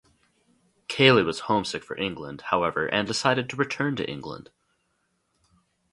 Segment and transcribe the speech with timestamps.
[0.87, 4.49] Caley was homesick for England, however, and decided to return to England.